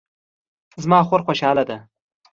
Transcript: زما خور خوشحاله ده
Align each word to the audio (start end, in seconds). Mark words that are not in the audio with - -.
زما 0.83 0.99
خور 1.07 1.21
خوشحاله 1.27 1.63
ده 1.69 1.77